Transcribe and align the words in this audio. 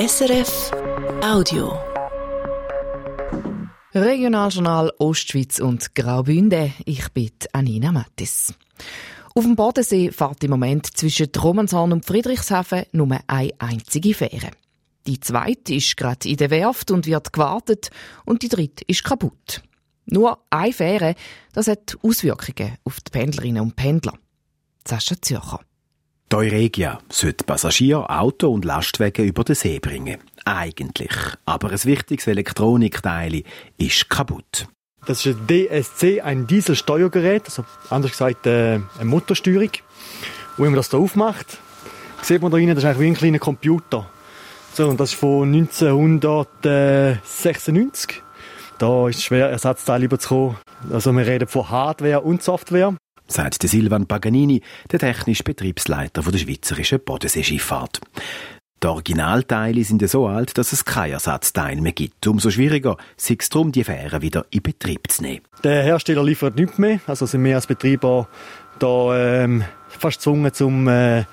SRF 0.00 0.70
Audio. 1.22 1.78
Regionaljournal 3.94 4.92
Ostschweiz 4.98 5.58
und 5.58 5.94
Graubünden. 5.94 6.72
Ich 6.86 7.10
bin 7.10 7.32
Anina 7.52 7.92
Mattis. 7.92 8.54
Auf 9.34 9.44
dem 9.44 9.56
Bodensee 9.56 10.10
fährt 10.10 10.42
im 10.42 10.52
Moment 10.52 10.86
zwischen 10.96 11.28
Romanshorn 11.36 11.92
und 11.92 12.06
Friedrichshafen 12.06 12.84
nur 12.92 13.18
eine 13.26 13.52
einzige 13.58 14.14
Fähre. 14.14 14.52
Die 15.06 15.20
zweite 15.20 15.74
ist 15.74 15.98
gerade 15.98 16.30
in 16.30 16.38
der 16.38 16.48
Werft 16.48 16.90
und 16.90 17.06
wird 17.06 17.34
gewartet 17.34 17.90
und 18.24 18.42
die 18.42 18.48
dritte 18.48 18.84
ist 18.86 19.04
kaputt. 19.04 19.60
Nur 20.06 20.38
eine 20.48 20.72
Fähre, 20.72 21.14
das 21.52 21.68
hat 21.68 21.98
Auswirkungen 22.02 22.78
auf 22.84 23.00
die 23.02 23.10
Pendlerinnen 23.10 23.60
und 23.60 23.76
Pendler. 23.76 24.14
Sascha 24.88 25.20
Zürcher. 25.20 25.60
Euregia 26.32 27.00
sollte 27.08 27.44
Passagier, 27.44 28.08
Auto 28.08 28.52
und 28.52 28.64
Lastwagen 28.64 29.24
über 29.24 29.42
den 29.44 29.56
See 29.56 29.78
bringen. 29.80 30.18
Eigentlich. 30.44 31.12
Aber 31.44 31.70
ein 31.70 31.84
wichtiges 31.84 32.26
Elektronikteil 32.26 33.44
ist 33.76 34.08
kaputt. 34.08 34.66
Das 35.06 35.24
ist 35.26 35.38
ein 35.38 35.46
DSC, 35.48 36.20
ein 36.20 36.46
Dieselsteuergerät, 36.46 37.46
also 37.46 37.64
anders 37.88 38.12
gesagt 38.12 38.46
äh, 38.46 38.78
eine 38.98 39.04
Motorsteuerung. 39.04 39.70
Und 40.56 40.64
wenn 40.64 40.66
man 40.66 40.76
das 40.76 40.90
hier 40.90 41.00
aufmacht, 41.00 41.58
sieht 42.22 42.42
man 42.42 42.52
da 42.52 42.58
rein, 42.58 42.68
das 42.68 42.78
ist 42.78 42.84
eigentlich 42.84 43.00
wie 43.00 43.08
ein 43.08 43.14
kleiner 43.14 43.38
Computer. 43.38 44.06
So, 44.74 44.88
und 44.88 45.00
das 45.00 45.12
ist 45.12 45.18
von 45.18 45.50
1996. 45.52 48.22
Da 48.78 49.08
ist 49.08 49.16
es 49.16 49.24
schwer, 49.24 49.50
Ersatzteile 49.50 50.04
überzukommen. 50.04 50.58
Also 50.92 51.10
wir 51.12 51.26
reden 51.26 51.48
von 51.48 51.68
Hardware 51.68 52.20
und 52.20 52.40
Software 52.42 52.94
sagt 53.30 53.62
Silvan 53.62 54.06
Paganini, 54.06 54.62
der 54.90 54.98
technische 54.98 55.44
Betriebsleiter 55.44 56.22
der 56.22 56.38
Schweizerischen 56.38 57.00
Bodenseeschifffahrt. 57.00 58.00
Die 58.82 58.86
Originalteile 58.86 59.84
sind 59.84 60.08
so 60.08 60.26
alt, 60.26 60.56
dass 60.56 60.72
es 60.72 60.86
kein 60.86 61.12
Ersatzteil 61.12 61.80
mehr 61.82 61.92
gibt. 61.92 62.26
Umso 62.26 62.50
schwieriger 62.50 62.96
ist 63.16 63.30
es 63.30 63.48
darum, 63.50 63.72
die 63.72 63.84
Fähren 63.84 64.22
wieder 64.22 64.46
in 64.50 64.62
Betrieb 64.62 65.10
zu 65.10 65.22
nehmen. 65.22 65.42
Der 65.62 65.82
Hersteller 65.82 66.24
liefert 66.24 66.56
nichts 66.56 66.78
mehr, 66.78 67.00
also 67.06 67.26
sind 67.26 67.44
wir 67.44 67.56
als 67.56 67.66
Betreiber 67.66 68.26
da 68.78 69.42
ähm, 69.42 69.64
fast 69.88 70.20
gezwungen, 70.20 70.54
zum 70.54 70.88
äh, 70.88 71.24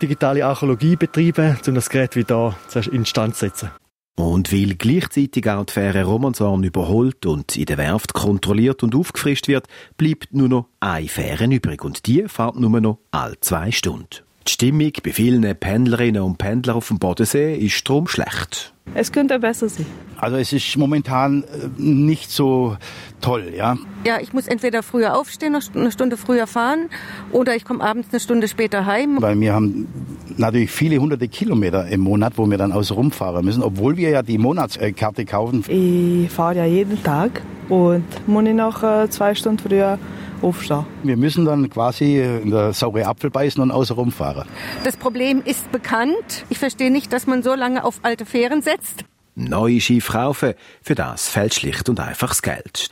digitale 0.00 0.46
Archäologie 0.46 0.94
betreiben, 0.94 1.58
um 1.66 1.74
das 1.74 1.90
Gerät 1.90 2.14
wieder 2.14 2.56
instand 2.92 3.34
zu 3.34 3.46
setzen. 3.46 3.70
Und 4.16 4.52
weil 4.52 4.74
gleichzeitig 4.74 5.48
auch 5.48 5.64
die 5.64 5.72
Fähre 5.72 6.04
Romanshorn 6.04 6.62
überholt 6.62 7.24
und 7.26 7.56
in 7.56 7.64
der 7.64 7.78
Werft 7.78 8.12
kontrolliert 8.12 8.82
und 8.82 8.94
aufgefrischt 8.94 9.48
wird, 9.48 9.66
bleibt 9.96 10.34
nur 10.34 10.48
noch 10.48 10.66
eine 10.80 11.08
Fähre 11.08 11.46
übrig 11.46 11.84
und 11.84 12.06
die 12.06 12.24
fährt 12.26 12.56
nur 12.56 12.80
noch 12.80 12.98
alle 13.10 13.40
zwei 13.40 13.70
Stunden. 13.70 14.08
Die 14.46 14.52
Stimmung 14.52 14.92
bei 15.02 15.12
vielen 15.12 15.42
Pendlerinnen 15.56 16.22
und 16.22 16.38
Pendlern 16.38 16.76
auf 16.76 16.88
dem 16.88 16.98
Bodensee 16.98 17.56
ist 17.56 17.88
darum 17.88 18.08
schlecht. 18.08 18.74
Es 18.94 19.12
könnte 19.12 19.38
besser 19.38 19.68
sein. 19.68 19.86
Also 20.16 20.36
es 20.36 20.52
ist 20.52 20.76
momentan 20.76 21.44
äh, 21.44 21.68
nicht 21.78 22.30
so 22.30 22.76
toll, 23.20 23.52
ja. 23.56 23.76
Ja, 24.04 24.18
ich 24.20 24.32
muss 24.32 24.46
entweder 24.46 24.82
früher 24.82 25.16
aufstehen, 25.16 25.56
eine 25.74 25.92
Stunde 25.92 26.16
früher 26.16 26.46
fahren, 26.46 26.90
oder 27.32 27.56
ich 27.56 27.64
komme 27.64 27.82
abends 27.82 28.08
eine 28.10 28.20
Stunde 28.20 28.48
später 28.48 28.84
heim. 28.84 29.16
Weil 29.20 29.40
wir 29.40 29.54
haben 29.54 29.88
natürlich 30.36 30.70
viele 30.70 30.98
hunderte 30.98 31.28
Kilometer 31.28 31.86
im 31.88 32.00
Monat, 32.00 32.34
wo 32.36 32.50
wir 32.50 32.58
dann 32.58 32.72
außen 32.72 32.94
rumfahren 32.94 33.44
müssen, 33.44 33.62
obwohl 33.62 33.96
wir 33.96 34.10
ja 34.10 34.22
die 34.22 34.38
Monatskarte 34.38 35.24
kaufen. 35.24 35.64
Ich 35.68 36.30
fahre 36.30 36.56
ja 36.56 36.64
jeden 36.66 37.02
Tag 37.02 37.42
und 37.68 38.04
muss 38.26 38.44
ich 38.44 38.54
noch 38.54 38.82
äh, 38.82 39.08
zwei 39.08 39.34
Stunden 39.34 39.58
früher 39.58 39.98
aufstehen. 40.42 40.86
Wir 41.02 41.16
müssen 41.16 41.44
dann 41.44 41.68
quasi 41.70 42.20
in 42.20 42.50
der 42.50 42.72
saure 42.72 43.06
Apfel 43.06 43.30
beißen 43.30 43.62
und 43.62 43.70
außen 43.70 43.96
rumfahren. 43.96 44.48
Das 44.84 44.96
Problem 44.96 45.42
ist 45.44 45.70
bekannt. 45.72 46.44
Ich 46.48 46.58
verstehe 46.58 46.90
nicht, 46.90 47.12
dass 47.12 47.26
man 47.26 47.42
so 47.42 47.54
lange 47.54 47.84
auf 47.84 48.00
alte 48.02 48.26
Fähren 48.26 48.62
setzt. 48.62 49.04
Neue 49.34 49.80
Schiffe 49.80 50.12
kaufen, 50.12 50.54
für 50.82 50.94
das 50.94 51.28
fällt 51.28 51.54
schlicht 51.54 51.88
und 51.88 52.00
einfach 52.00 52.28
das 52.28 52.42
Geld. 52.42 52.90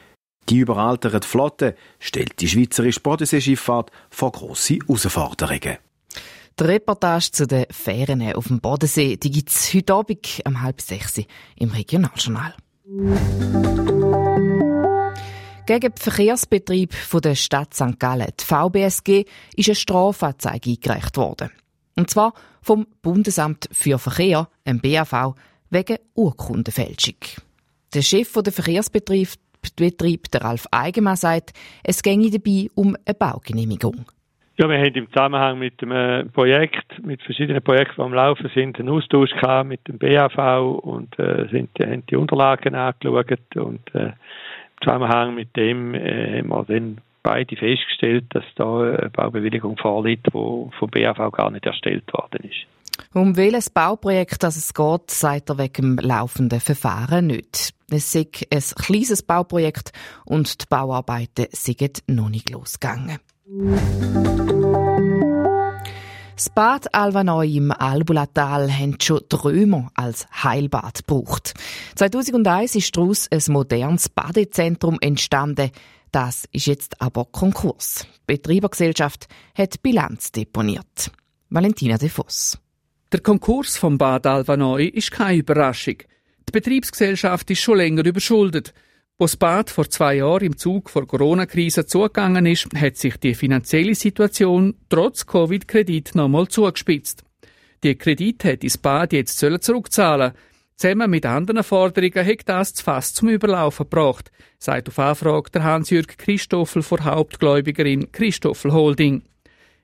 Die 0.49 0.59
überalterte 0.59 1.27
Flotte 1.27 1.75
stellt 1.99 2.41
die 2.41 2.49
schweizerische 2.49 3.01
Bodenseeschifffahrt 3.01 3.91
vor 4.11 4.33
grosse 4.33 4.79
Herausforderungen. 4.87 5.77
Die 6.59 6.65
Reportage 6.65 7.31
zu 7.31 7.47
den 7.47 7.67
Fähren 7.71 8.35
auf 8.35 8.49
dem 8.49 8.61
Bodensee 8.61 9.17
gibt 9.17 9.51
es 9.51 9.75
heute 9.75 9.95
Abend 9.95 10.43
um 10.47 10.63
halb 10.63 10.81
sechs 10.81 11.21
im 11.57 11.71
Regionaljournal. 11.71 12.55
Gegen 15.69 15.93
den 15.93 15.97
Verkehrsbetrieb 15.99 16.95
der 17.23 17.35
Stadt 17.35 17.75
St. 17.75 17.99
Gallen, 18.01 18.33
die 18.41 18.43
VBSG, 18.43 19.27
ist 19.55 19.69
eine 19.69 19.75
Strafanzeige 19.75 20.71
eingereicht 20.71 21.19
worden. 21.19 21.51
Und 21.95 22.09
zwar 22.09 22.33
vom 22.63 22.87
Bundesamt 23.03 23.69
für 23.71 23.99
Verkehr, 23.99 24.49
dem 24.67 24.81
BAV, 24.81 25.35
wegen 25.69 25.99
Urkundenfälschung. 26.15 27.17
Der 27.93 28.01
Chef 28.01 28.33
der 28.33 28.51
Verkehrsbetrieb, 28.51 29.29
Betrieb, 29.77 30.31
der 30.31 30.41
Ralf 30.41 30.67
Eigenmann, 30.71 31.17
sagt, 31.17 31.53
es 31.85 32.03
ginge 32.03 32.31
dabei 32.31 32.71
um 32.75 32.97
eine 33.05 33.15
Baugenehmigung. 33.15 34.07
Ja, 34.61 34.69
wir 34.69 34.79
haben 34.79 34.95
im 34.95 35.07
Zusammenhang 35.13 35.61
mit 35.61 35.81
dem 35.81 36.33
Projekt, 36.33 37.01
mit 37.07 37.23
verschiedenen 37.23 37.63
Projekten, 37.63 37.95
die 37.97 38.03
am 38.03 38.13
Laufen 38.13 38.51
sind, 38.53 38.77
einen 38.81 38.89
Austausch 38.89 39.31
gehabt 39.31 39.69
mit 39.69 39.87
dem 39.87 39.99
BAV 39.99 40.81
und 40.83 41.17
äh, 41.17 41.47
sind, 41.53 41.71
haben 41.79 42.05
die 42.07 42.17
Unterlagen 42.17 42.75
angeschaut 42.75 43.57
und 43.57 43.95
äh, 43.95 44.11
Zusammenhang 44.83 45.37
mit 45.37 45.55
dem 45.57 45.95
äh, 45.95 46.41
haben 46.41 46.49
wir 46.49 46.65
dann 46.65 46.99
beide 47.23 47.55
festgestellt, 47.55 48.25
dass 48.31 48.43
da 48.57 48.81
eine 48.81 49.11
Baubewilligung 49.11 49.77
vorliegt, 49.77 50.27
die 50.27 50.31
vom 50.33 50.91
BAV 50.91 51.31
gar 51.31 51.53
nicht 51.53 51.65
erstellt 51.65 52.13
worden 52.13 52.51
ist. 52.51 52.67
Um 53.15 53.37
welches 53.37 53.71
Bauprojekt 53.71 54.43
es 54.43 54.75
geht, 54.75 55.11
sagt 55.13 55.51
er 55.51 55.59
wegen 55.59 55.97
dem 55.97 56.05
laufenden 56.05 56.59
Verfahren 56.59 57.29
nicht. 57.29 57.75
Es 57.93 58.13
ist 58.13 58.53
ein 58.53 58.85
kleines 58.85 59.23
Bauprojekt 59.23 59.93
und 60.25 60.63
die 60.63 60.67
Bauarbeiten 60.69 61.47
sind 61.51 62.03
noch 62.09 62.29
nicht 62.29 62.51
losgegangen. 62.51 63.21
Bad 66.55 66.95
Alvanoi 66.95 67.57
im 67.57 67.73
Albulatal 67.73 68.71
haben 68.73 68.97
schon 69.01 69.29
Trömer 69.29 69.91
als 69.95 70.29
Heilbad 70.45 71.07
gebraucht. 71.07 71.55
2001 71.97 72.77
ist 72.77 72.97
daraus 72.97 73.29
ein 73.31 73.43
modernes 73.49 74.09
Badezentrum 74.09 74.99
entstanden. 75.01 75.71
Das 76.13 76.49
ist 76.53 76.67
jetzt 76.67 77.03
aber 77.03 77.25
Konkurs. 77.25 78.07
Die 78.29 78.37
Betreibergesellschaft 78.37 79.27
hat 79.57 79.83
Bilanz 79.83 80.31
deponiert. 80.31 81.11
Valentina 81.51 81.99
de 81.99 82.09
Voss. 82.09 82.57
Der 83.11 83.21
Konkurs 83.21 83.77
vom 83.77 83.99
Bad 83.99 84.27
Alvanoi 84.27 84.85
ist 84.85 85.11
keine 85.11 85.39
Überraschung. 85.39 85.97
Die 86.49 86.53
Betriebsgesellschaft 86.53 87.51
ist 87.51 87.61
schon 87.61 87.79
länger 87.79 88.05
überschuldet. 88.05 88.73
Wo 89.21 89.25
das 89.25 89.37
Bad 89.37 89.69
vor 89.69 89.91
zwei 89.91 90.15
Jahren 90.15 90.45
im 90.45 90.57
Zug 90.57 90.89
vor 90.91 91.05
Corona-Krise 91.05 91.87
zugegangen 91.87 92.47
ist, 92.47 92.69
hat 92.77 92.97
sich 92.97 93.17
die 93.17 93.35
finanzielle 93.35 93.97
Situation 93.97 94.77
trotz 94.89 95.27
Covid-Kredit 95.27 96.15
nochmal 96.15 96.47
zugespitzt. 96.47 97.25
Die 97.83 97.97
Kredit 97.97 98.45
hat 98.45 98.63
das 98.63 98.79
Bad 98.79 99.13
jetzt 99.13 99.39
zurückzahlen 99.39 100.35
Zusammen 100.77 101.11
mit 101.11 101.27
anderen 101.27 101.65
Forderungen 101.65 102.25
hat 102.25 102.49
das 102.49 102.75
zu 102.75 102.85
Fass 102.85 103.13
zum 103.13 103.31
Überlaufen 103.31 103.91
gebracht, 103.91 104.31
sagt 104.61 104.87
auf 104.87 105.01
Anfrage 105.01 105.51
der 105.51 105.65
Hans-Jürg 105.65 106.17
Christoffel 106.17 106.85
vor 106.85 107.03
Hauptgläubigerin 107.03 108.13
Christoffel 108.13 108.73
Holding. 108.73 109.25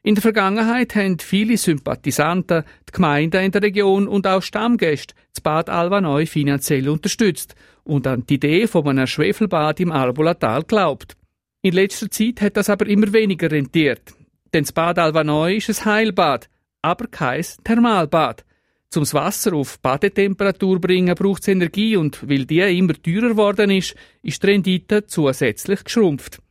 In 0.07 0.15
der 0.15 0.21
Vergangenheit 0.21 0.95
haben 0.97 1.19
viele 1.19 1.57
Sympathisanten 1.57 2.65
die 2.87 2.93
Gemeinden 2.93 3.43
in 3.43 3.53
der 3.53 3.63
Region 3.63 4.07
und 4.07 4.27
auch 4.27 4.43
Stammgäste 4.43 5.15
das 5.33 5.41
Bad 5.41 5.71
Alva 5.71 6.03
neu 6.03 6.27
finanziell 6.27 6.91
unterstützt 6.91 7.55
und 7.85 8.07
an 8.07 8.27
die 8.27 8.35
Idee 8.35 8.67
von 8.67 8.87
einem 8.87 9.07
Schwefelbad 9.07 9.81
im 9.81 9.91
Albulatal 9.91 10.63
glaubt. 10.65 11.17
In 11.63 11.73
letzter 11.73 12.11
Zeit 12.11 12.43
hat 12.43 12.59
das 12.59 12.69
aber 12.69 12.87
immer 12.87 13.15
weniger 13.15 13.51
rentiert. 13.51 14.13
Denn 14.53 14.65
das 14.65 14.73
Bad 14.73 14.99
Alva 14.99 15.25
neu 15.25 15.55
ist 15.55 15.71
ein 15.71 15.85
Heilbad, 15.87 16.51
aber 16.83 17.07
kein 17.07 17.43
Thermalbad. 17.65 18.45
Zum 18.91 19.11
Wasser 19.11 19.55
auf 19.55 19.81
Badetemperatur 19.81 20.83
bringen 20.83 21.15
braucht 21.15 21.41
es 21.41 21.49
Energie 21.49 21.97
und 21.97 22.29
weil 22.29 22.45
die 22.45 22.61
immer 22.61 22.93
teurer 22.93 23.31
geworden 23.31 23.71
ist, 23.71 23.95
ist 24.23 24.43
die 24.43 24.49
Rendite 24.49 25.07
zusätzlich 25.07 25.83
geschrumpft. 25.83 26.43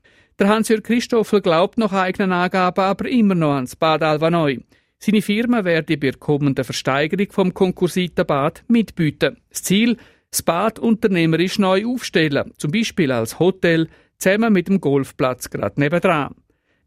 Der 0.43 0.49
Hans-Jörg 0.49 0.83
Christoffel 0.83 1.39
glaubt 1.39 1.77
nach 1.77 1.93
eigenen 1.93 2.33
Angaben 2.33 2.81
aber 2.81 3.07
immer 3.07 3.33
noch 3.33 3.53
ans 3.53 3.77
Bad 3.77 4.03
Alvanoi. 4.03 4.59
Seine 4.99 5.21
Firma 5.21 5.63
werde 5.63 5.95
bei 5.95 6.11
der 6.11 6.19
kommenden 6.19 6.65
Versteigerung 6.65 7.31
vom 7.31 7.53
Konkursitenbad 7.53 8.65
mitbieten. 8.67 9.37
Das 9.49 9.63
Ziel, 9.63 9.95
das 10.31 10.41
Bad 10.41 10.79
unternehmerisch 10.79 11.59
neu 11.59 11.85
aufstellen, 11.85 12.51
zum 12.57 12.71
Beispiel 12.71 13.13
als 13.13 13.39
Hotel, 13.39 13.87
zusammen 14.17 14.51
mit 14.51 14.67
dem 14.67 14.81
Golfplatz 14.81 15.49
gerade 15.49 15.79
nebendran. 15.79 16.35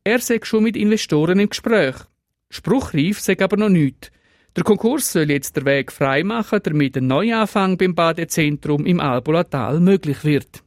Er 0.04 0.18
sei 0.18 0.38
schon 0.42 0.64
mit 0.64 0.76
Investoren 0.76 1.40
im 1.40 1.48
Gespräch. 1.48 1.96
Spruchreif 2.50 3.20
sei 3.20 3.38
aber 3.40 3.56
noch 3.56 3.70
nichts. 3.70 4.10
Der 4.54 4.64
Konkurs 4.64 5.10
soll 5.10 5.30
jetzt 5.30 5.56
der 5.56 5.64
Weg 5.64 5.92
freimachen, 5.92 6.60
damit 6.62 6.98
ein 6.98 7.06
Neuanfang 7.06 7.78
beim 7.78 7.94
Badezentrum 7.94 8.84
im 8.84 9.00
Albulatal 9.00 9.80
möglich 9.80 10.24
wird. 10.24 10.62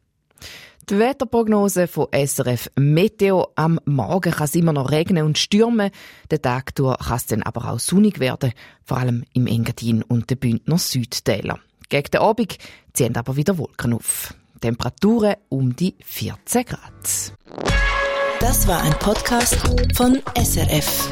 Die 0.90 0.98
Wetterprognose 0.98 1.88
von 1.88 2.08
SRF 2.12 2.72
Meteo. 2.76 3.50
Am 3.54 3.80
Morgen 3.86 4.34
kann 4.34 4.46
es 4.46 4.56
immer 4.56 4.74
noch 4.74 4.90
regnen 4.90 5.24
und 5.24 5.38
stürmen. 5.38 5.92
Den 6.32 6.42
Tag 6.42 6.74
durch 6.74 6.98
kann 6.98 7.18
es 7.18 7.28
dann 7.28 7.44
aber 7.44 7.72
auch 7.72 7.78
sonnig 7.78 8.20
werden, 8.20 8.54
vor 8.84 8.98
allem 8.98 9.24
im 9.34 9.46
Engadin 9.46 10.02
und 10.02 10.32
den 10.32 10.40
Bündner 10.40 10.80
Südtälern. 10.80 11.60
Gegen 11.90 12.10
den 12.10 12.22
Abend 12.22 12.58
ziehen 12.94 13.16
aber 13.16 13.36
wieder 13.36 13.60
Wolken 13.60 13.94
auf. 13.94 14.34
Temperaturen 14.62 15.36
um 15.50 15.76
die 15.76 15.96
14 16.04 16.66
Grad. 16.66 17.34
Das 18.40 18.68
war 18.68 18.82
ein 18.82 18.94
Podcast 18.94 19.58
von 19.96 20.20
SRF. 20.36 21.08